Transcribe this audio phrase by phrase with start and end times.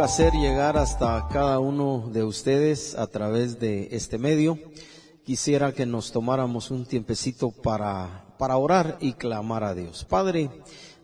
[0.00, 4.58] placer llegar hasta cada uno de ustedes a través de este medio.
[5.26, 10.06] Quisiera que nos tomáramos un tiempecito para, para orar y clamar a Dios.
[10.06, 10.48] Padre,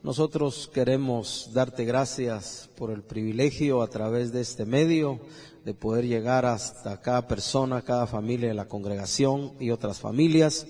[0.02, 5.20] nosotros queremos darte gracias por el privilegio a través de este medio
[5.66, 10.66] de poder llegar hasta cada persona, cada familia de la congregación y otras familias.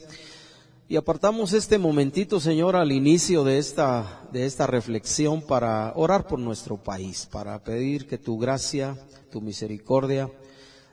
[0.89, 6.39] Y apartamos este momentito, Señor, al inicio de esta, de esta reflexión para orar por
[6.39, 8.97] nuestro país, para pedir que tu gracia,
[9.33, 10.31] tu misericordia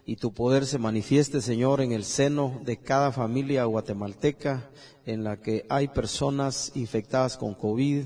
[0.04, 4.68] y tu poder se manifieste, Señor, en el seno de cada familia guatemalteca
[5.06, 8.06] en la que hay personas infectadas con COVID,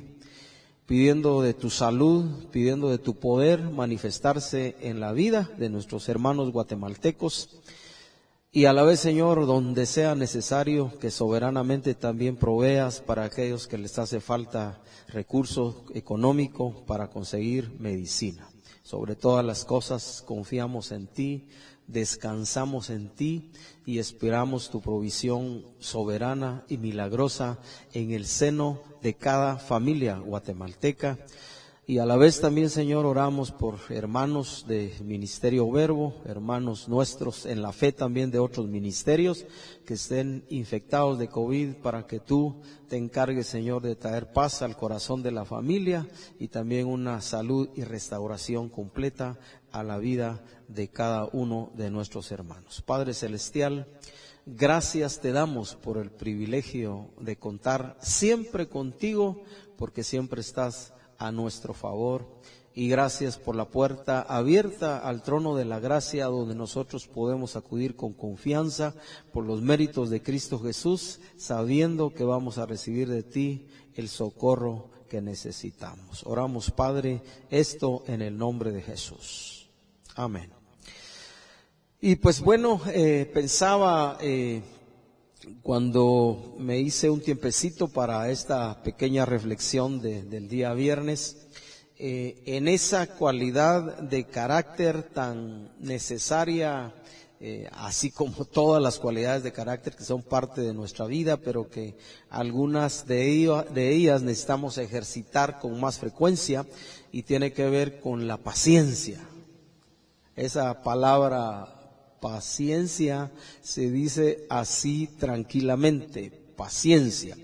[0.88, 6.52] pidiendo de tu salud, pidiendo de tu poder manifestarse en la vida de nuestros hermanos
[6.52, 7.62] guatemaltecos
[8.52, 13.78] y a la vez, Señor, donde sea necesario que soberanamente también proveas para aquellos que
[13.78, 18.50] les hace falta recurso económico para conseguir medicina.
[18.84, 21.48] Sobre todas las cosas confiamos en ti,
[21.88, 23.52] descansamos en ti
[23.86, 27.60] y esperamos tu provisión soberana y milagrosa
[27.94, 31.18] en el seno de cada familia guatemalteca
[31.90, 37.62] y a la vez también, Señor, oramos por hermanos de Ministerio Verbo, hermanos nuestros en
[37.62, 39.46] la fe también de otros ministerios
[39.86, 44.76] que estén infectados de COVID para que tú te encargues, Señor, de traer paz al
[44.76, 46.06] corazón de la familia
[46.40, 49.40] y también una salud y restauración completa
[49.72, 52.84] a la vida de cada uno de nuestros hermanos.
[52.86, 53.88] Padre Celestial,
[54.46, 59.42] gracias te damos por el privilegio de contar siempre contigo
[59.78, 62.28] porque siempre estás a nuestro favor.
[62.74, 67.96] Y gracias por la puerta abierta al trono de la gracia donde nosotros podemos acudir
[67.96, 68.94] con confianza
[69.34, 73.66] por los méritos de Cristo Jesús, sabiendo que vamos a recibir de ti
[73.96, 76.24] el socorro que necesitamos.
[76.28, 79.70] Oramos, Padre, esto en el nombre de Jesús.
[80.14, 80.52] Amén.
[82.00, 84.62] Y pues bueno, eh, pensaba eh,
[85.62, 91.48] cuando me hice un tiempecito para esta pequeña reflexión del día viernes,
[91.98, 96.94] eh, en esa cualidad de carácter tan necesaria,
[97.40, 101.70] eh, así como todas las cualidades de carácter que son parte de nuestra vida, pero
[101.70, 101.98] que
[102.30, 106.66] algunas de, de ellas necesitamos ejercitar con más frecuencia
[107.12, 109.20] y tiene que ver con la paciencia.
[110.36, 111.77] Esa palabra
[112.20, 117.38] Paciencia se dice así tranquilamente, paciencia.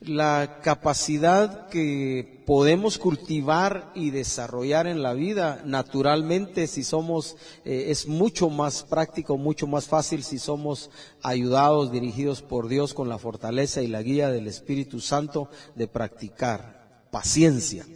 [0.00, 8.06] La capacidad que podemos cultivar y desarrollar en la vida, naturalmente, si somos, eh, es
[8.06, 10.90] mucho más práctico, mucho más fácil si somos
[11.22, 17.06] ayudados, dirigidos por Dios con la fortaleza y la guía del Espíritu Santo de practicar
[17.10, 17.86] paciencia,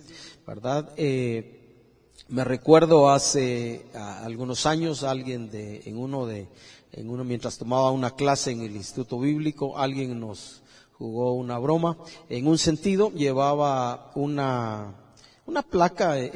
[0.47, 0.91] ¿verdad?
[0.97, 1.58] Eh,
[2.29, 6.47] me recuerdo hace algunos años alguien de, en uno de,
[6.93, 10.63] en uno mientras tomaba una clase en el Instituto Bíblico, alguien nos
[10.99, 11.97] jugó una broma.
[12.29, 14.95] En un sentido, llevaba una,
[15.47, 16.33] una placa en,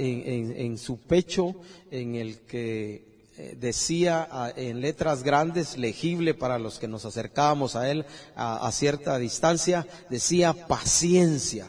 [0.57, 1.55] en, su pecho
[1.91, 7.91] en el que eh, decía en letras grandes, legible para los que nos acercábamos a
[7.91, 11.69] él a cierta distancia, decía paciencia.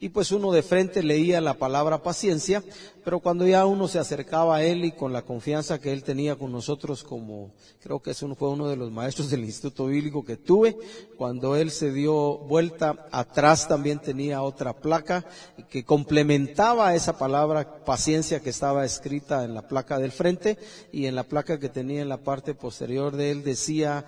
[0.00, 2.62] Y pues uno de frente leía la palabra paciencia,
[3.04, 6.36] pero cuando ya uno se acercaba a él y con la confianza que él tenía
[6.36, 10.36] con nosotros, como creo que eso fue uno de los maestros del Instituto Bíblico que
[10.36, 10.76] tuve,
[11.16, 15.24] cuando él se dio vuelta, atrás también tenía otra placa
[15.70, 20.58] que complementaba esa palabra paciencia que estaba escrita en la placa del frente
[20.92, 24.04] y en la placa que tenía en la parte posterior de él decía,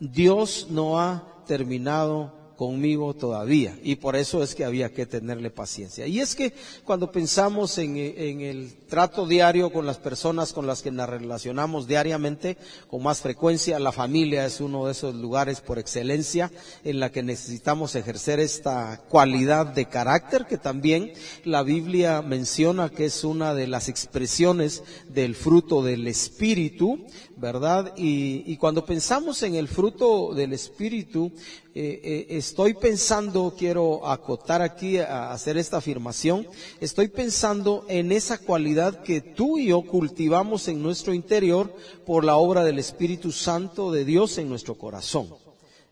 [0.00, 3.78] Dios no ha terminado conmigo todavía.
[3.84, 6.08] Y por eso es que había que tenerle paciencia.
[6.08, 6.52] Y es que
[6.84, 12.56] cuando pensamos en, el trato diario con las personas con las que nos relacionamos diariamente,
[12.90, 16.50] con más frecuencia, la familia es uno de esos lugares por excelencia
[16.82, 21.12] en la que necesitamos ejercer esta cualidad de carácter que también
[21.44, 27.06] la Biblia menciona que es una de las expresiones del fruto del Espíritu,
[27.36, 27.92] ¿verdad?
[27.96, 31.30] Y, cuando pensamos en el fruto del Espíritu,
[31.80, 36.44] eh, eh, estoy pensando, quiero acotar aquí a hacer esta afirmación,
[36.80, 41.72] estoy pensando en esa cualidad que tú y yo cultivamos en nuestro interior
[42.04, 45.28] por la obra del Espíritu Santo de Dios en nuestro corazón.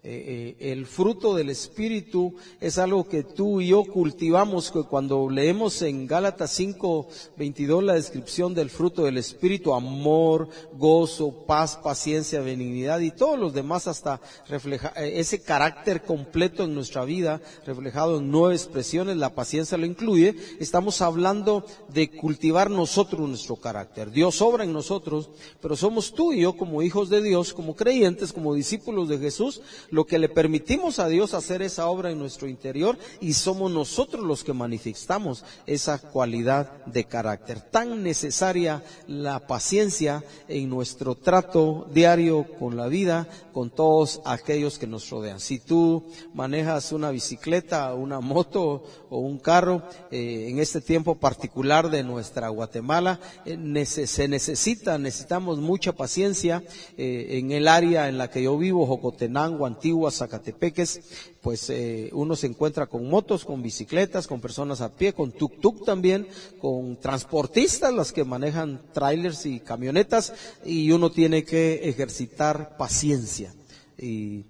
[0.08, 5.29] Eh, eh, el fruto del Espíritu es algo que tú y yo cultivamos, que cuando
[5.29, 12.41] leemos en Gálatas 5, 22 la descripción del fruto del Espíritu, amor, gozo, paz, paciencia,
[12.41, 18.19] benignidad y todos los demás hasta refleja, eh, ese carácter completo en nuestra vida, reflejado
[18.19, 24.12] en nueve expresiones, la paciencia lo incluye, estamos hablando de cultivar nosotros nuestro carácter.
[24.12, 25.31] Dios obra en nosotros,
[25.61, 29.62] pero somos tú y yo como hijos de Dios, como creyentes, como discípulos de Jesús,
[29.96, 34.22] lo que le permitimos a Dios hacer esa obra en nuestro interior y somos nosotros
[34.22, 37.62] los que manifestamos esa cualidad de carácter.
[37.62, 44.87] Tan necesaria la paciencia en nuestro trato diario con la vida, con todos aquellos que
[44.87, 45.40] nos rodean.
[45.40, 46.04] Si tú
[46.34, 52.50] manejas una bicicleta, una moto o un carro, eh, en este tiempo particular de nuestra
[52.50, 56.62] Guatemala, eh, se necesita, necesitamos mucha paciencia
[56.98, 61.00] eh, en el área en la que yo vivo, Jocotenango, Antigua, Zacatepeques,
[61.41, 61.73] pues
[62.12, 66.27] uno se encuentra con motos, con bicicletas, con personas a pie, con tuk-tuk también,
[66.61, 70.33] con transportistas, las que manejan trailers y camionetas,
[70.65, 73.55] y uno tiene que ejercitar paciencia
[73.99, 74.44] y,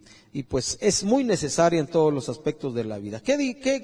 [0.49, 3.21] pues es muy necesaria en todos los aspectos de la vida.
[3.21, 3.37] ¿Qué,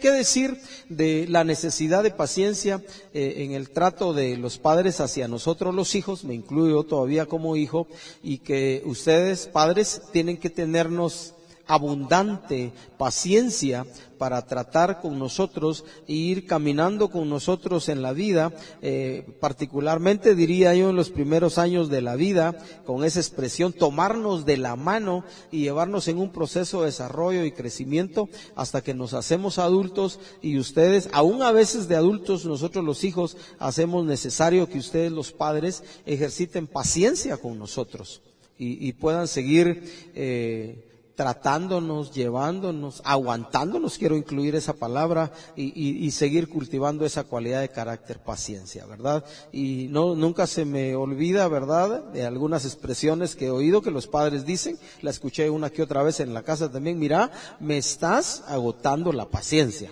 [0.02, 0.58] decir
[0.88, 2.82] de la necesidad de paciencia
[3.14, 6.24] eh, en el trato de los padres hacia nosotros los hijos?
[6.24, 7.86] Me incluyo todavía como hijo
[8.22, 11.34] y que ustedes, padres, tienen que tenernos
[11.72, 13.86] abundante paciencia
[14.18, 18.52] para tratar con nosotros e ir caminando con nosotros en la vida,
[18.82, 22.54] eh, particularmente diría yo en los primeros años de la vida,
[22.84, 27.52] con esa expresión, tomarnos de la mano y llevarnos en un proceso de desarrollo y
[27.52, 33.02] crecimiento hasta que nos hacemos adultos y ustedes, aún a veces de adultos, nosotros los
[33.02, 38.20] hijos, hacemos necesario que ustedes los padres ejerciten paciencia con nosotros
[38.58, 39.82] y, puedan seguir
[40.14, 48.18] eh, tratándonos, llevándonos, aguantándonos, quiero incluir esa palabra, y, seguir cultivando esa cualidad de carácter
[48.20, 49.24] paciencia, ¿verdad?
[49.52, 54.06] Y no, nunca se me olvida, ¿verdad?, de algunas expresiones que he oído que los
[54.06, 57.30] padres dicen, la escuché una que otra vez en la casa también, mira,
[57.60, 59.90] me estás agotando la paciencia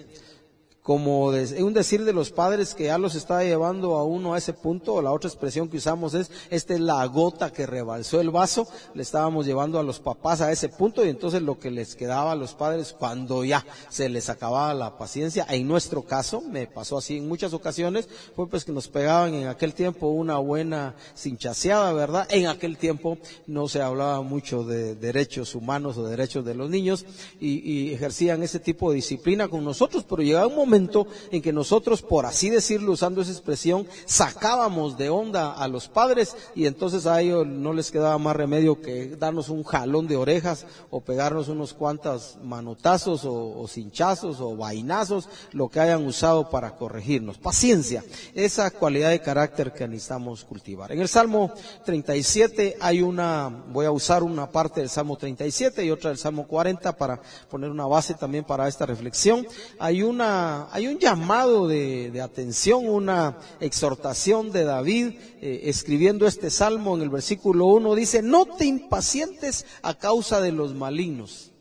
[0.82, 4.55] como un decir de los padres que ya los está llevando a uno a ese
[4.55, 8.67] punto, la otra expresión que usamos es, esta es la gota que rebalsó el vaso,
[8.94, 12.32] le estábamos llevando a los papás a ese punto y entonces lo que les quedaba
[12.32, 16.97] a los padres cuando ya se les acababa la paciencia, en nuestro caso, me pasó
[16.97, 21.93] así en muchas ocasiones, fue pues que nos pegaban en aquel tiempo una buena cinchaseada,
[21.93, 22.27] ¿verdad?
[22.31, 27.05] En aquel tiempo no se hablaba mucho de derechos humanos o derechos de los niños
[27.38, 31.52] y, y ejercían ese tipo de disciplina con nosotros, pero llegaba un momento en que
[31.52, 37.06] nosotros, por así decirlo, usando esa expresión, sacábamos de onda a los padres y entonces
[37.06, 41.49] a ellos no les quedaba más remedio que darnos un jalón de orejas o pegarnos
[41.49, 47.38] unos cuantos manotazos o, cinchazos o vainazos, lo que hayan usado para corregirnos.
[47.38, 50.93] Paciencia, esa cualidad de carácter que necesitamos cultivar.
[50.93, 51.52] En el Salmo
[51.84, 56.46] 37 hay una, voy a usar una parte del Salmo 37 y otra del Salmo
[56.46, 59.46] 40 para poner una base también para esta reflexión.
[59.78, 66.97] Hay una hay un llamado de, atención, una exhortación de David eh, escribiendo este salmo
[66.97, 67.95] en el versículo 1.
[67.95, 71.53] Dice, no te impacientes a causa de los malignos.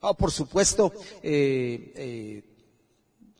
[0.00, 0.92] Ah, por supuesto,
[1.22, 2.42] eh, eh,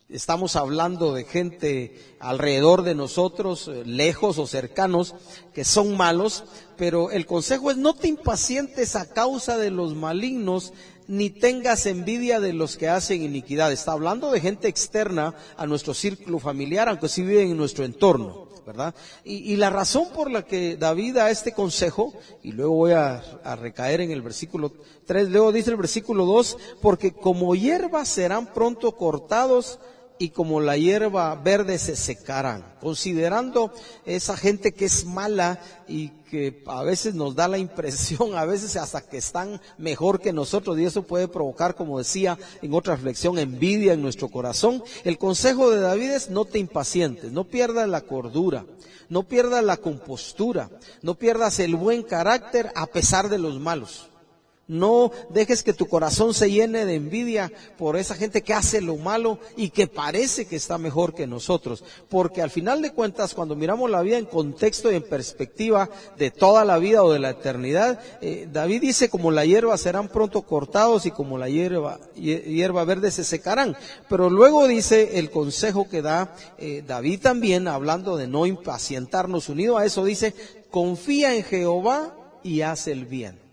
[0.08, 5.14] estamos hablando de gente alrededor de nosotros, lejos o cercanos,
[5.52, 6.44] que son malos,
[6.76, 10.72] pero el consejo es no te impacientes a causa de los malignos,
[11.08, 13.72] ni tengas envidia de los que hacen iniquidad.
[13.72, 18.48] Está hablando de gente externa a nuestro círculo familiar, aunque sí viven en nuestro entorno,
[18.67, 18.94] ¿verdad?
[19.24, 22.12] Y, la razón por la que David da este consejo,
[22.43, 23.22] y luego voy a,
[23.56, 24.72] recaer en el versículo
[25.06, 29.79] 3, luego dice el versículo 2, porque como hierba serán pronto cortados,
[30.19, 32.76] y como la hierba verde se secarán.
[32.81, 33.72] Considerando
[34.04, 38.76] esa gente que es mala y que a veces nos da la impresión, a veces
[38.76, 43.38] hasta que están mejor que nosotros, y eso puede provocar, como decía en otra reflexión,
[43.38, 44.82] envidia en nuestro corazón.
[45.04, 48.64] El consejo de David es no te impacientes, no pierdas la cordura,
[49.08, 50.70] no pierdas la compostura,
[51.02, 54.08] no pierdas el buen carácter a pesar de los malos.
[54.72, 58.96] No dejes que tu corazón se llene de envidia por esa gente que hace lo
[58.96, 61.84] malo y que parece que está mejor que nosotros.
[62.08, 66.31] Porque al final de cuentas, cuando miramos la vida en contexto y en perspectiva de
[66.31, 70.41] toda la vida o de la eternidad, eh, David dice, como la hierba serán pronto
[70.41, 73.76] cortados y como la hierba, hierba verde se secarán.
[74.08, 79.76] Pero luego dice el consejo que da eh, David también, hablando de no impacientarnos unido
[79.76, 80.34] a eso, dice,
[80.70, 83.51] confía en Jehová y haz el bien.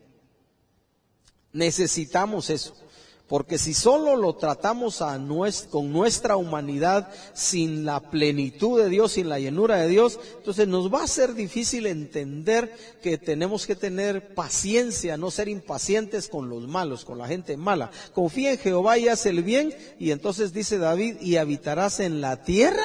[1.54, 2.76] Necesitamos eso.
[3.30, 5.04] Porque si solo lo tratamos
[5.70, 10.92] con nuestra humanidad sin la plenitud de Dios, sin la llenura de Dios, entonces nos
[10.92, 16.68] va a ser difícil entender que tenemos que tener paciencia, no ser impacientes con los
[16.68, 17.92] malos, con la gente mala.
[18.16, 22.42] Confía en Jehová y haz el bien, y entonces dice David, y habitarás en la
[22.42, 22.84] tierra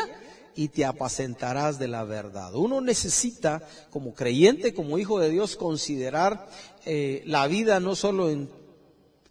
[0.54, 2.54] y te apacentarás de la verdad.
[2.54, 6.48] Uno necesita, como creyente, como hijo de Dios, considerar
[6.84, 8.48] eh, la vida no solo en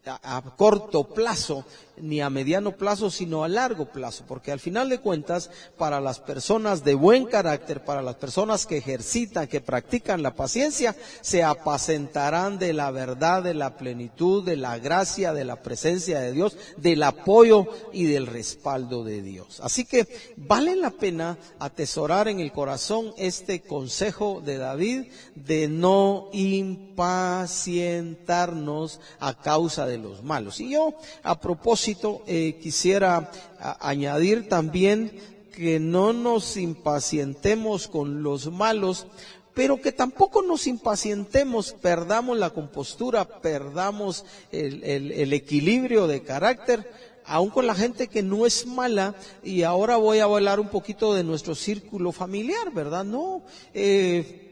[0.05, 1.65] a, corto plazo,
[1.97, 6.19] ni a mediano plazo, sino a largo plazo, porque al final de cuentas, para las
[6.19, 12.57] personas de buen carácter, para las personas que ejercitan, que practican la paciencia, se apacentarán
[12.57, 17.03] de la verdad, de la plenitud, de la gracia, de la presencia de Dios, del
[17.03, 19.59] apoyo y del respaldo de Dios.
[19.61, 26.29] Así que vale la pena atesorar en el corazón este consejo de David de no
[26.31, 30.59] impacientarnos a causa de los malos.
[30.59, 33.31] Y yo, a propósito, eh, quisiera
[33.79, 35.11] añadir también
[35.55, 39.07] que no nos impacientemos con los malos,
[39.53, 46.89] pero que tampoco nos impacientemos, perdamos la compostura, perdamos el, equilibrio de carácter,
[47.25, 51.13] aún con la gente que no es mala, y ahora voy a hablar un poquito
[51.13, 53.03] de nuestro círculo familiar, ¿verdad?
[53.03, 54.42] No, eh,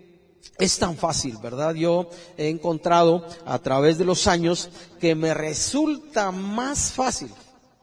[0.57, 1.73] es tan fácil, ¿verdad?
[1.75, 4.69] Yo he encontrado a través de los años
[4.99, 7.31] que me resulta más fácil.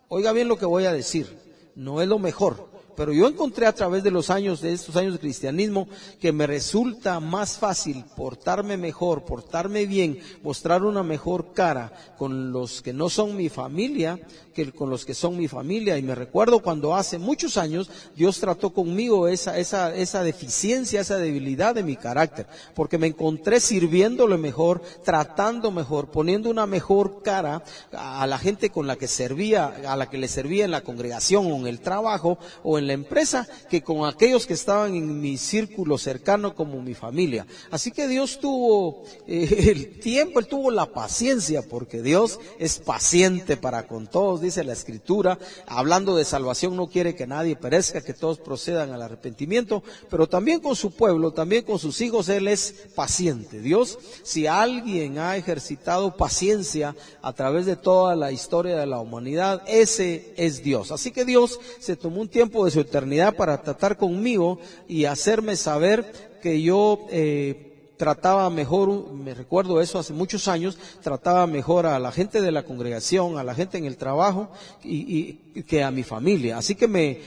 [0.09, 1.39] Oiga bien lo que voy a decir,
[1.75, 5.13] no es lo mejor, pero yo encontré a través de los años, de estos años
[5.13, 5.87] de cristianismo,
[6.21, 12.83] que me resulta más fácil portarme mejor, portarme bien, mostrar una mejor cara con los
[12.83, 14.19] que no son mi familia,
[14.53, 15.97] que con los que son mi familia.
[15.97, 21.19] Y me recuerdo cuando hace muchos años Dios trató conmigo esa, esa, esa deficiencia, esa
[21.19, 27.63] debilidad de mi carácter, porque me encontré sirviéndole mejor, tratando mejor, poniendo una mejor cara
[27.93, 31.53] a la gente con la que servía, a la que le servía en la congregación
[31.53, 35.39] o en el trabajo o en la empresa que con aquellos que estaban en mi
[35.39, 37.47] círculo cercano como mi familia.
[37.71, 43.57] Así que Dios tuvo eh, el tiempo, Él tuvo la paciencia, porque Dios es paciente
[43.57, 45.39] para con todos, dice la Escritura.
[45.67, 50.61] Hablando de salvación, no quiere que nadie perezca, que todos procedan al arrepentimiento, pero también
[50.61, 53.61] con su pueblo, también con sus hijos, Él es paciente.
[53.61, 59.63] Dios, si alguien ha ejercitado paciencia a través de toda la historia de la humanidad,
[59.67, 60.91] ese es Dios.
[60.93, 65.57] Así que Dios se tomó un tiempo de su eternidad para tratar conmigo y hacerme
[65.57, 67.69] saber que yo eh,
[67.99, 72.63] trataba mejor, me recuerdo eso hace muchos años, trataba mejor a la gente de la
[72.63, 74.51] congregación, a la gente en el trabajo
[74.83, 76.57] y, y, que a mi familia.
[76.57, 77.21] Así que me,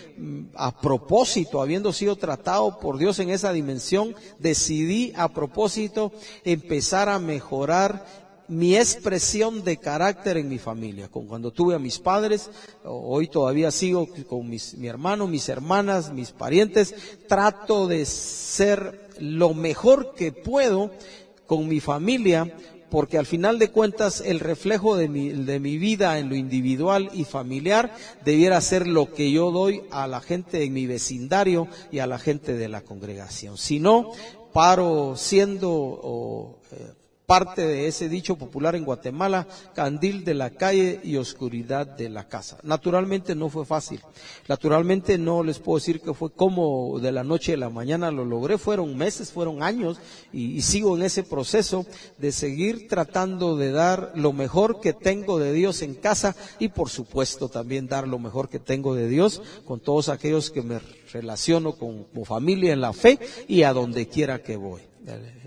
[0.55, 6.13] a propósito, habiendo sido tratado por Dios en esa dimensión, decidí a propósito
[6.45, 8.20] empezar a mejorar
[8.51, 11.07] mi expresión de carácter en mi familia.
[11.07, 12.49] Con cuando tuve a mis padres,
[12.83, 16.93] hoy todavía sigo con mis, mi hermano, mis hermanas, mis parientes,
[17.29, 20.91] trato de ser lo mejor que puedo
[21.45, 22.53] con mi familia,
[22.89, 27.09] porque al final de cuentas el reflejo de mi, de mi vida en lo individual
[27.13, 31.99] y familiar debiera ser lo que yo doy a la gente en mi vecindario y
[31.99, 33.57] a la gente de la congregación.
[33.57, 34.11] Si no,
[34.51, 37.00] paro siendo eh,
[37.31, 42.27] parte de ese dicho popular en Guatemala, candil de la calle y oscuridad de la
[42.27, 42.57] casa.
[42.61, 44.01] Naturalmente no fue fácil.
[44.49, 48.25] Naturalmente no les puedo decir que fue como de la noche a la mañana lo
[48.25, 48.57] logré.
[48.57, 49.97] Fueron meses, fueron años
[50.33, 51.85] y, sigo en ese proceso
[52.17, 56.89] de seguir tratando de dar lo mejor que tengo de Dios en casa y por
[56.89, 60.81] supuesto también dar lo mejor que tengo de Dios con todos aquellos que me
[61.13, 64.90] relaciono con, como familia en la fe y a donde quiera que voy.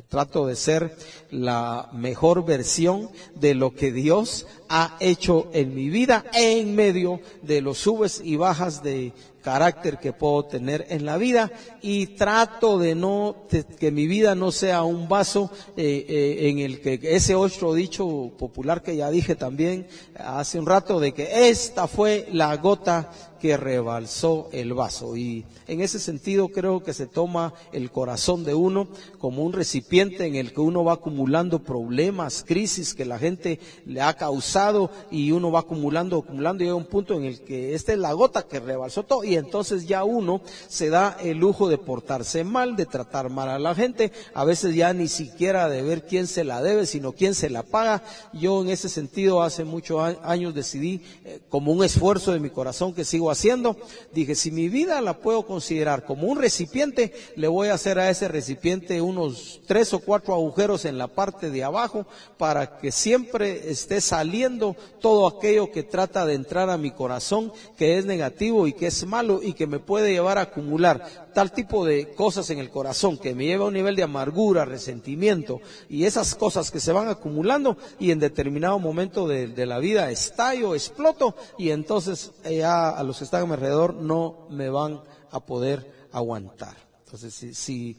[0.09, 0.97] Trato de ser
[1.31, 7.61] la mejor versión de lo que Dios ha hecho en mi vida en medio de
[7.61, 9.13] los subes y bajas de
[9.45, 13.37] carácter que puedo tener en la vida y trato de no
[13.79, 18.33] que mi vida no sea un vaso eh, eh, en el que ese otro dicho
[18.39, 19.87] popular que ya dije también
[20.19, 23.11] hace un rato de que esta fue la gota
[23.45, 25.19] que rebalsó el vaso.
[25.19, 30.25] Y en ese sentido creo que se toma el corazón de uno como un recipiente
[30.25, 35.33] en el que uno va acumulando problemas, crisis que la gente le ha causado y
[35.33, 38.45] uno va acumulando, acumulando y llega un punto en el que esta es la gota
[38.45, 42.87] que rebalsó todo y entonces ya uno se da el lujo de portarse mal, de
[42.87, 46.63] tratar mal a la gente, a veces ya ni siquiera de ver quién se la
[46.63, 48.05] debe, sino quién se la paga.
[48.33, 52.95] Yo en ese sentido hace muchos años decidí, eh, como un esfuerzo de mi corazón
[52.95, 53.77] que sigo haciendo,
[54.13, 58.11] dije, si mi vida la puedo considerar como un recipiente, le voy a hacer a
[58.11, 62.07] ese recipiente unos tres o cuatro agujeros en la parte de abajo
[62.39, 67.99] para que siempre esté saliendo todo aquello que trata de entrar a mi corazón, que
[67.99, 71.85] es negativo y que es malo y que me puede llevar a acumular tal tipo
[71.85, 76.05] de cosas en el corazón, que me lleva a un nivel de amargura, resentimiento y
[76.05, 81.35] esas cosas que se van acumulando y en determinado momento de, la vida estallo, exploto
[81.59, 85.01] y entonces ya a los que están a mi alrededor no me van
[85.31, 86.77] a poder aguantar.
[87.05, 87.97] Entonces, si, si,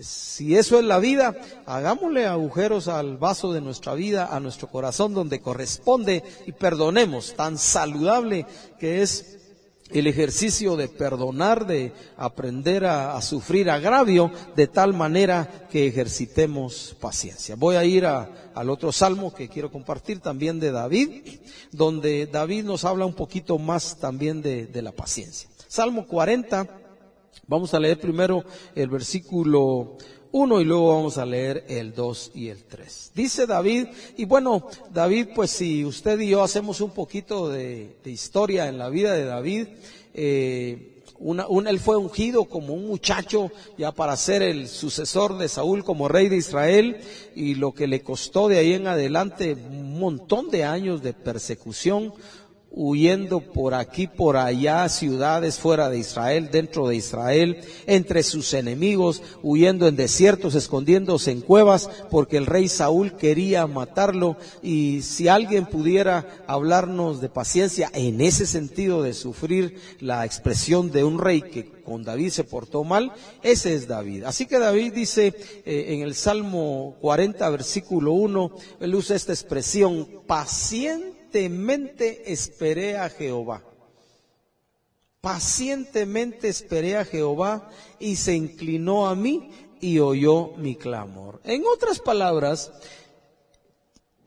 [0.00, 1.34] si eso es la vida,
[1.66, 7.58] hagámosle agujeros al vaso de nuestra vida, a nuestro corazón donde corresponde y perdonemos, tan
[7.58, 8.46] saludable
[8.78, 9.41] que es
[9.92, 17.56] el ejercicio de perdonar, de aprender a, sufrir agravio, de tal manera que ejercitemos paciencia.
[17.56, 21.10] Voy a ir al otro salmo que quiero compartir también de David,
[21.70, 25.48] donde David nos habla un poquito más también de, de la paciencia.
[25.68, 26.66] Salmo 40,
[27.46, 28.44] vamos a leer primero
[28.74, 29.96] el versículo
[30.32, 33.12] 1 y luego vamos a leer el 2 y el 3.
[33.14, 38.68] Dice David, y bueno, David, pues si usted y yo hacemos un poquito de, historia
[38.68, 39.68] en la vida de David,
[40.14, 40.88] eh,
[41.68, 46.28] él fue ungido como un muchacho ya para ser el sucesor de Saúl como rey
[46.28, 46.96] de Israel
[47.36, 52.12] y lo que le costó de ahí en adelante un montón de años de persecución,
[52.74, 59.22] huyendo por aquí, por allá, ciudades fuera de Israel, dentro de Israel, entre sus enemigos,
[59.42, 64.36] huyendo en desiertos, escondiéndose en cuevas, porque el rey Saúl quería matarlo.
[64.62, 71.04] Y si alguien pudiera hablarnos de paciencia en ese sentido de sufrir la expresión de
[71.04, 73.12] un rey que con David se portó mal,
[73.42, 74.24] ese es David.
[74.24, 75.34] Así que David dice
[75.66, 78.50] eh, en el Salmo 40, versículo 1,
[78.80, 83.62] él usa esta expresión, paciente pacientemente esperé a Jehová.
[85.22, 91.40] Pacientemente esperé a Jehová y se inclinó a mí y oyó mi clamor.
[91.44, 92.70] En otras palabras,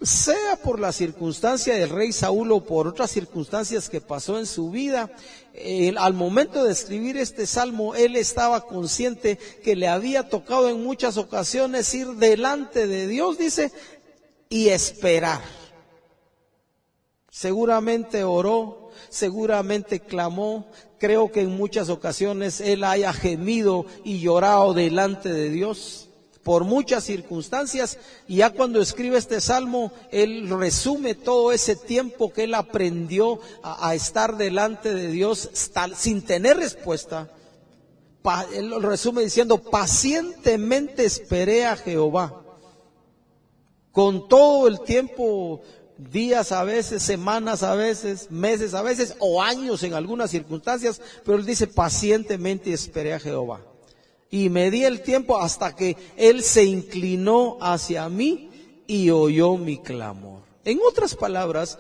[0.02, 4.72] sea por la circunstancia del rey Saúl o por otras circunstancias que pasó en su
[4.72, 5.12] vida,
[5.98, 11.18] al momento de escribir este salmo, él estaba consciente que le había tocado en muchas
[11.18, 13.72] ocasiones ir delante de Dios, dice,
[14.50, 15.65] y esperar.
[17.36, 20.68] Seguramente oró, seguramente clamó.
[20.98, 26.08] Creo que en muchas ocasiones él haya gemido y llorado delante de Dios
[26.44, 27.98] por muchas circunstancias.
[28.26, 33.94] Y ya cuando escribe este salmo, él resume todo ese tiempo que él aprendió a,
[33.94, 35.50] estar delante de Dios
[35.98, 37.30] sin tener respuesta.
[38.54, 42.44] él lo resume diciendo, pacientemente esperé a Jehová.
[43.92, 45.62] Con todo el tiempo
[45.98, 51.38] días a veces, semanas a veces, meses a veces, o años en algunas circunstancias, pero
[51.38, 53.62] él dice pacientemente esperé a Jehová.
[54.30, 58.50] Y me di el tiempo hasta que él se inclinó hacia mí
[58.88, 60.42] y oyó mi clamor.
[60.66, 61.78] En otras palabras,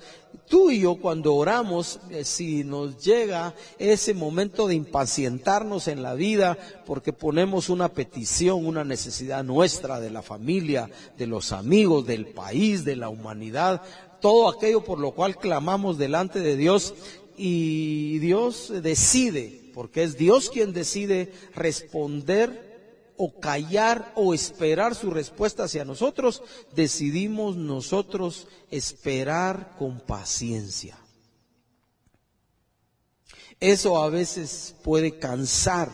[0.48, 6.14] tú y yo cuando oramos, eh, si nos llega ese momento de impacientarnos en la
[6.14, 12.28] vida porque ponemos una petición, una necesidad nuestra de la familia, de los amigos, del
[12.28, 13.82] país, de la humanidad,
[14.22, 16.94] todo aquello por lo cual clamamos delante de Dios
[17.36, 22.75] y Dios decide, porque es Dios quien decide responder
[23.18, 26.44] o callar o esperar su respuesta hacia nosotros,
[26.76, 30.98] decidimos nosotros esperar con paciencia.
[33.60, 35.90] Eso a veces puede cansar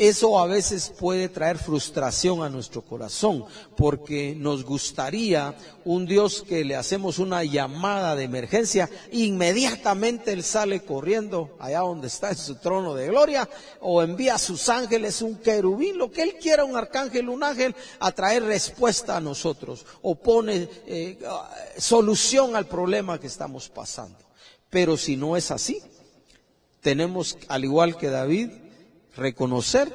[0.00, 3.44] eso a veces puede traer frustración a nuestro corazón,
[3.76, 10.80] porque nos gustaría un Dios que le hacemos una llamada de emergencia, inmediatamente Él sale
[10.80, 13.46] corriendo allá donde está en su trono de gloria,
[13.80, 17.76] o envía a sus ángeles, un querubín, lo que Él quiera, un arcángel, un ángel,
[17.98, 21.18] a traer respuesta a nosotros, o pone eh,
[21.76, 24.16] solución al problema que estamos pasando.
[24.70, 25.82] Pero si no es así,
[26.80, 28.50] tenemos, al igual que David,
[29.16, 29.92] reconocer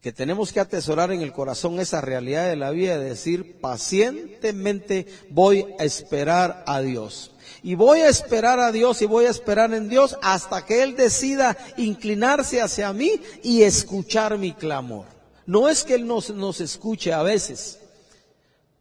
[0.00, 5.06] que tenemos que atesorar en el corazón esa realidad de la vida, de decir pacientemente
[5.30, 7.32] voy a esperar a Dios.
[7.62, 10.94] Y voy a esperar a Dios y voy a esperar en Dios hasta que Él
[10.94, 15.06] decida inclinarse hacia mí y escuchar mi clamor.
[15.46, 17.78] No es que Él nos, nos escuche a veces,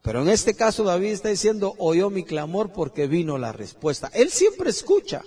[0.07, 4.09] pero en este caso David está diciendo, oyó mi clamor porque vino la respuesta.
[4.13, 5.21] Él siempre escucha.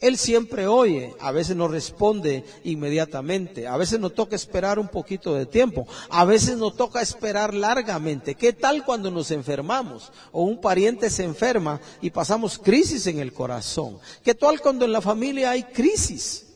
[0.00, 5.34] Él siempre oye, a veces no responde inmediatamente, a veces nos toca esperar un poquito
[5.34, 8.34] de tiempo, a veces nos toca esperar largamente.
[8.34, 13.32] ¿Qué tal cuando nos enfermamos o un pariente se enferma y pasamos crisis en el
[13.32, 13.98] corazón?
[14.22, 16.46] ¿Qué tal cuando en la familia hay crisis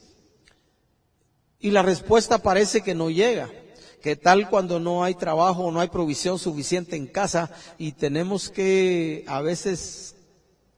[1.61, 3.51] y la respuesta parece que no llega?
[4.03, 8.49] ¿Qué tal cuando no hay trabajo o no hay provisión suficiente en casa y tenemos
[8.49, 10.15] que a veces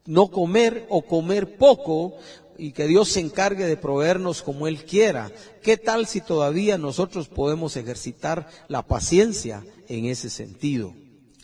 [0.06, 2.14] no comer o comer poco
[2.60, 5.32] y que Dios se encargue de proveernos como Él quiera.
[5.62, 10.94] ¿Qué tal si todavía nosotros podemos ejercitar la paciencia en ese sentido?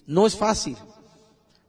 [0.06, 0.76] No es fácil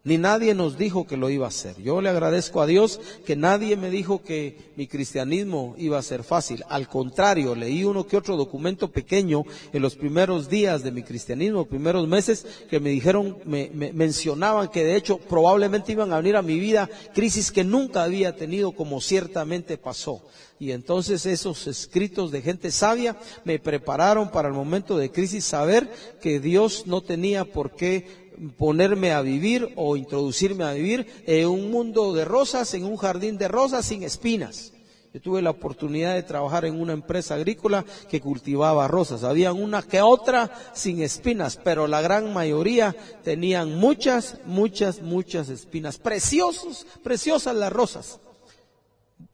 [0.08, 1.76] ni nadie nos dijo que lo iba a hacer.
[1.84, 6.24] Yo le agradezco a Dios que nadie me dijo que mi cristianismo iba a ser
[6.24, 6.63] fácil.
[6.70, 9.43] Al contrario, leí uno que otro documento pequeño
[9.74, 14.86] en los primeros días de mi cristianismo, primeros meses, que me dijeron, me, mencionaban que
[14.86, 19.02] de hecho probablemente iban a venir a mi vida crisis que nunca había tenido como
[19.02, 20.24] ciertamente pasó.
[20.58, 25.91] Y entonces esos escritos de gente sabia me prepararon para el momento de crisis saber
[26.22, 28.27] que Dios no tenía por qué
[28.58, 33.38] ponerme a vivir o introducirme a vivir en un mundo de rosas, en un jardín
[33.38, 34.73] de rosas sin espinas.
[35.13, 39.23] Yo tuve la oportunidad de trabajar en una empresa agrícola que cultivaba rosas.
[39.23, 45.97] Había una que otra sin espinas, pero la gran mayoría tenían muchas, muchas, muchas espinas.
[45.97, 48.19] Preciosos, preciosas las rosas.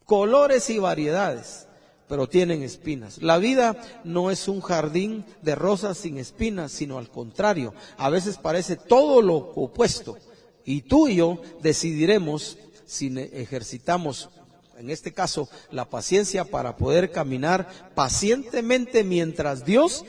[0.06, 1.68] Colores y variedades
[2.08, 3.22] pero tienen espinas.
[3.22, 7.74] La vida no es un jardín de rosas sin espinas, sino al contrario.
[7.98, 10.18] A veces parece todo lo opuesto.
[10.66, 14.30] Y tú y yo decidiremos si ejercitamos,
[14.78, 20.06] en este caso, la paciencia para poder caminar pacientemente mientras Dios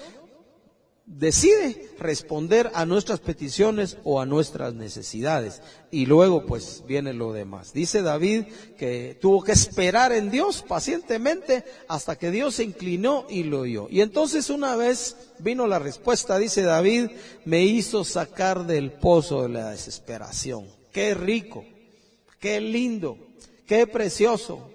[1.06, 5.60] decide responder a nuestras peticiones o a nuestras necesidades.
[5.90, 7.72] Y luego pues viene lo demás.
[7.72, 8.44] Dice David
[8.78, 13.86] que tuvo que esperar en Dios pacientemente hasta que Dios se inclinó y lo oyó.
[13.90, 17.10] Y entonces una vez vino la respuesta, dice David,
[17.44, 20.66] me hizo sacar del pozo de la desesperación.
[20.92, 21.64] Qué rico,
[22.40, 23.18] qué lindo,
[23.66, 24.73] qué precioso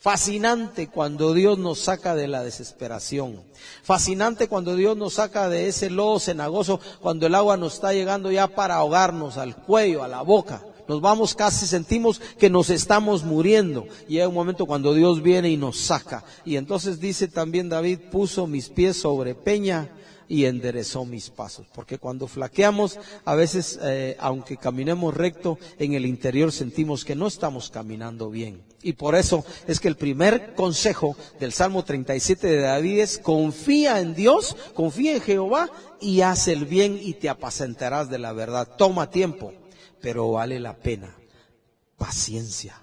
[0.00, 3.42] Fascinante cuando Dios nos saca de la desesperación.
[3.82, 8.32] Fascinante cuando Dios nos saca de ese lodo cenagoso, cuando el agua nos está llegando
[8.32, 10.64] ya para ahogarnos al cuello, a la boca.
[10.88, 13.88] Nos vamos casi, sentimos que nos estamos muriendo.
[14.08, 16.24] Y hay un momento cuando Dios viene y nos saca.
[16.46, 19.94] Y entonces dice también David, puso mis pies sobre peña
[20.28, 21.66] y enderezó mis pasos.
[21.74, 27.26] Porque cuando flaqueamos, a veces, eh, aunque caminemos recto, en el interior sentimos que no
[27.26, 28.69] estamos caminando bien.
[28.82, 34.00] Y por eso es que el primer consejo del Salmo 37 de David es confía
[34.00, 38.76] en Dios, confía en Jehová y haz el bien y te apacentarás de la verdad.
[38.78, 39.52] Toma tiempo,
[40.00, 41.14] pero vale la pena.
[41.98, 42.80] Paciencia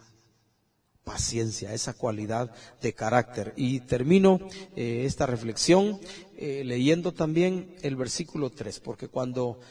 [1.07, 3.53] paciencia, esa cualidad de carácter.
[3.55, 4.41] Y termino
[4.75, 6.01] eh, esta reflexión
[6.35, 9.61] eh, leyendo también el versículo 3, porque cuando,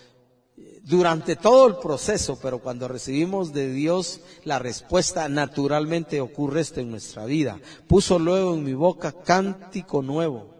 [0.87, 6.91] durante todo el proceso, pero cuando recibimos de Dios la respuesta, naturalmente ocurre esto en
[6.93, 7.59] nuestra vida.
[7.89, 10.55] Puso luego en mi boca cántico nuevo,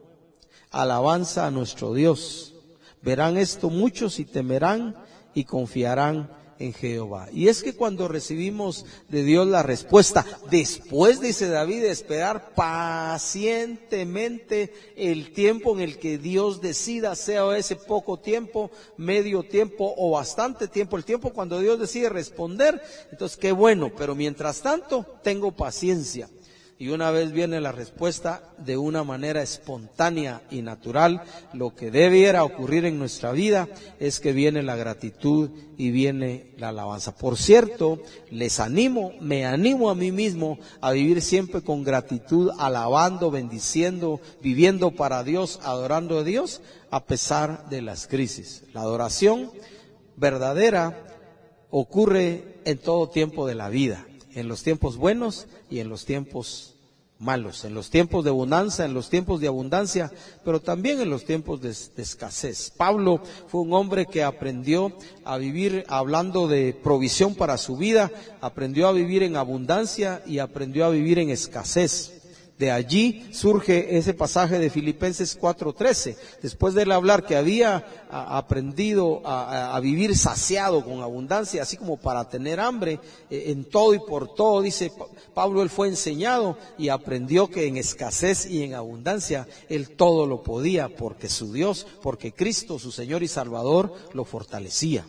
[0.71, 2.55] alabanza a nuestro Dios.
[3.03, 4.97] Verán esto muchos y temerán
[5.33, 7.29] y confiarán en Jehová.
[7.33, 14.73] Y es que cuando recibimos de Dios la respuesta, después, dice David, de esperar pacientemente
[14.97, 20.69] el tiempo en el que Dios decida, sea ese poco tiempo, medio tiempo o bastante
[20.69, 26.29] tiempo, el tiempo cuando Dios decide responder, entonces qué bueno, pero mientras tanto tengo paciencia
[26.79, 31.23] y una vez viene la respuesta de una manera espontánea y natural,
[31.55, 33.67] lo que debiera ocurrir en nuestra vida
[33.99, 37.17] es que viene la gratitud y viene la alabanza.
[37.17, 43.31] Por cierto, les animo, me animo a mí mismo a vivir siempre con gratitud, alabando,
[43.31, 46.61] bendiciendo, viviendo para Dios, adorando a Dios,
[46.91, 48.65] a pesar de las crisis.
[48.75, 49.51] La adoración
[50.17, 51.07] verdadera
[51.71, 54.07] ocurre en todo tiempo de la vida
[54.37, 56.75] en los tiempos buenos y en los tiempos
[57.19, 60.13] malos, en los tiempos de abundancia, en los tiempos de abundancia,
[60.45, 62.71] pero también en los tiempos de, escasez.
[62.77, 64.93] Pablo fue un hombre que aprendió
[65.25, 68.11] a vivir hablando de provisión para su vida,
[68.43, 72.16] aprendió a vivir en abundancia y aprendió a vivir en escasez.
[72.59, 76.17] De allí surge ese pasaje de Filipenses 4:13.
[76.41, 82.29] Después de él hablar que había aprendido a, vivir saciado con abundancia, así como para
[82.29, 84.91] tener hambre eh, en todo y por todo, dice
[85.35, 90.43] Pablo, él fue enseñado y aprendió que en escasez y en abundancia él todo lo
[90.43, 95.05] podía porque su Dios, porque Cristo, su Señor y Salvador, lo fortalecía.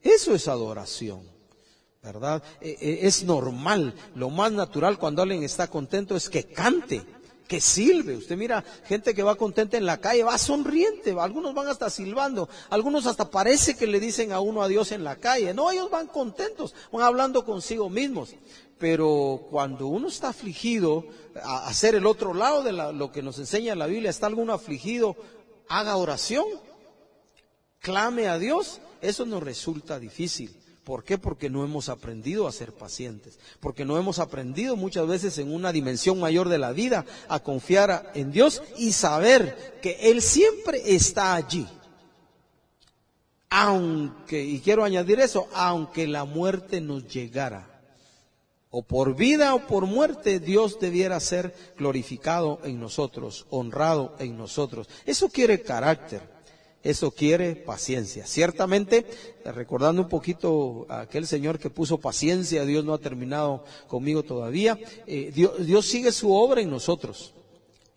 [0.00, 1.37] Eso es adoración.
[2.02, 2.42] ¿Verdad?
[2.60, 7.04] Eh, eh, es normal, lo más natural cuando alguien está contento es que cante,
[7.48, 8.16] que silbe.
[8.16, 12.48] Usted mira gente que va contenta en la calle, va sonriente, algunos van hasta silbando,
[12.70, 15.54] algunos hasta parece que le dicen a uno adiós en la calle.
[15.54, 18.34] No, ellos van contentos, van hablando consigo mismos.
[18.78, 21.04] Pero cuando uno está afligido,
[21.42, 25.16] a hacer el otro lado de lo que nos enseña la Biblia, está alguno afligido,
[25.68, 26.44] haga oración,
[27.80, 30.57] clame a Dios, eso nos resulta difícil.
[30.88, 31.18] ¿Por qué?
[31.18, 35.70] Porque no hemos aprendido a ser pacientes, porque no hemos aprendido muchas veces en una
[35.70, 41.34] dimensión mayor de la vida a confiar en Dios y saber que Él siempre está
[41.34, 41.68] allí.
[43.50, 47.82] Aunque, y quiero añadir eso, aunque la muerte nos llegara,
[48.70, 54.88] o por vida o por muerte, Dios debiera ser glorificado en nosotros, honrado en nosotros.
[55.04, 56.37] Eso quiere carácter.
[56.88, 58.26] Eso quiere paciencia.
[58.26, 59.04] Ciertamente,
[59.44, 64.78] recordando un poquito a aquel Señor que puso paciencia, Dios no ha terminado conmigo todavía,
[65.06, 67.34] eh, Dios sigue su obra en nosotros.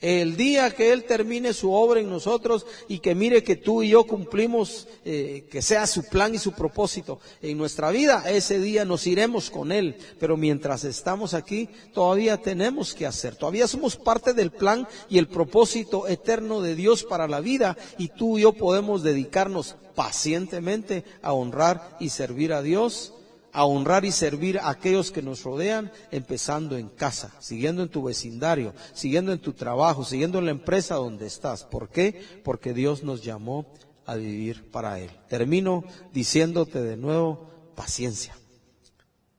[0.02, 3.90] El día que Él termine su obra en nosotros y que mire que tú y
[3.90, 8.84] yo cumplimos, eh, que sea su plan y su propósito en nuestra vida, ese día
[8.84, 9.96] nos iremos con Él.
[10.20, 13.36] Pero mientras estamos aquí, todavía tenemos que hacer.
[13.36, 18.08] Todavía somos parte del plan y el propósito eterno de Dios para la vida y
[18.08, 23.14] tú y yo podemos dedicarnos pacientemente a honrar y servir a Dios
[23.54, 28.04] a honrar y servir a aquellos que nos rodean, empezando en casa, siguiendo en tu
[28.04, 31.64] vecindario, siguiendo en tu trabajo, siguiendo en la empresa donde estás.
[31.64, 32.22] ¿Por qué?
[32.44, 33.66] Porque Dios nos llamó
[34.06, 35.12] a vivir para Él.
[35.28, 35.84] Termino
[36.14, 38.38] diciéndote de nuevo, paciencia.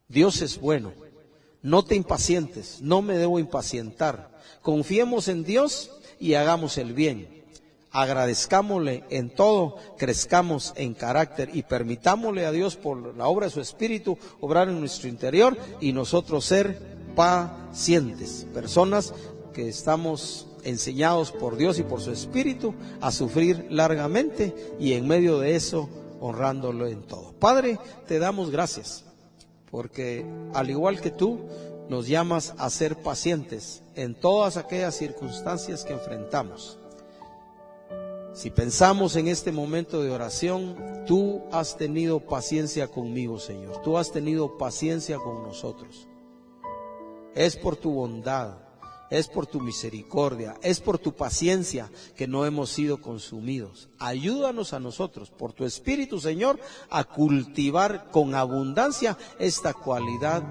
[0.09, 0.93] Dios es bueno.
[1.63, 4.37] No te impacientes, no me debo impacientar.
[4.63, 7.42] Confiemos en Dios y hagamos el bien
[7.93, 13.61] agradezcámosle en todo, crezcamos en carácter y permitámosle a Dios por la obra de su
[13.61, 16.79] Espíritu obrar en nuestro interior y nosotros ser
[17.15, 19.13] pacientes, personas
[19.53, 25.39] que estamos enseñados por Dios y por su Espíritu a sufrir largamente y en medio
[25.39, 25.89] de eso
[26.21, 27.33] honrándolo en todo.
[27.33, 29.05] Padre, te damos gracias
[29.71, 30.25] porque
[30.55, 31.41] al igual que tú,
[31.89, 36.79] nos llamas a ser pacientes en todas aquellas circunstancias que enfrentamos
[38.43, 40.75] si pensamos en este momento de oración,
[41.07, 43.81] tú has tenido paciencia conmigo, Señor.
[43.83, 46.09] Tú has tenido paciencia con nosotros.
[47.37, 48.57] Es por tu bondad,
[49.11, 53.91] es por tu misericordia, es por tu paciencia que no hemos sido consumidos.
[54.01, 56.59] Ayúdanos a nosotros, por tu Espíritu, Señor,
[56.91, 60.43] a cultivar con abundancia esta cualidad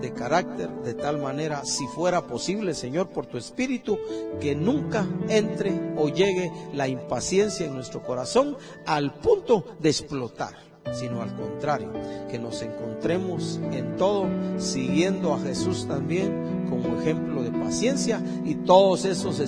[0.00, 3.98] de carácter, de tal manera, si fuera posible, Señor, por tu Espíritu,
[4.40, 8.56] que nunca entre o llegue la impaciencia en nuestro corazón
[8.86, 10.54] al punto de explotar,
[10.92, 11.90] sino al contrario,
[12.30, 14.26] que nos encontremos en todo
[14.58, 19.40] siguiendo a Jesús también como ejemplo de paciencia y todos esos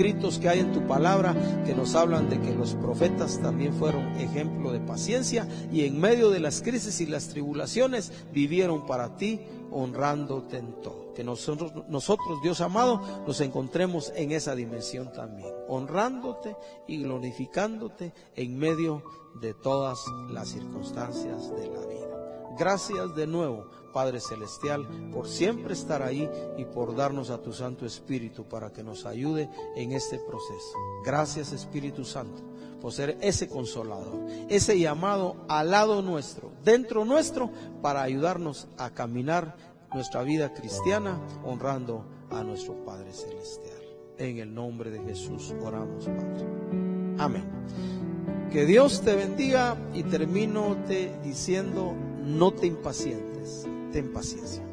[0.00, 1.36] escritos que hay en tu palabra
[1.66, 6.30] que nos hablan de que los profetas también fueron ejemplo de paciencia y en medio
[6.30, 11.12] de las crisis y las tribulaciones vivieron para ti honrándote en todo.
[11.12, 16.56] Que nosotros, nosotros, Dios amado, nos encontremos en esa dimensión también, honrándote
[16.88, 19.02] y glorificándote en medio
[19.42, 19.98] de todas
[20.30, 22.09] las circunstancias de la vida.
[22.58, 27.86] Gracias de nuevo, Padre Celestial, por siempre estar ahí y por darnos a tu Santo
[27.86, 30.78] Espíritu para que nos ayude en este proceso.
[31.04, 37.50] Gracias Espíritu Santo por ser ese consolador, ese llamado al lado nuestro, dentro nuestro,
[37.82, 39.56] para ayudarnos a caminar
[39.92, 43.80] nuestra vida cristiana honrando a nuestro Padre Celestial.
[44.18, 46.46] En el nombre de Jesús oramos, Padre.
[47.18, 47.44] Amén.
[48.50, 51.94] Que Dios te bendiga y termino te diciendo,
[52.38, 54.69] no te impacientes, ten paciencia.